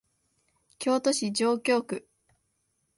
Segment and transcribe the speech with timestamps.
[0.79, 2.07] 京都市上京区